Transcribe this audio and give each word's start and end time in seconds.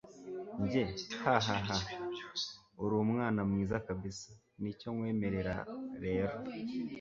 njye 0.63 0.83
hahaha! 1.23 1.77
urumwana 2.83 3.39
mwiza 3.49 3.77
kabsa, 3.85 4.31
nicyo 4.61 4.87
nkwemerera 4.95 5.55
rero 6.03 6.37